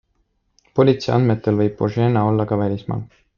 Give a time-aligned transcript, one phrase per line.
[0.79, 3.07] Politsei andmetel võib Božena olla ka välismaal.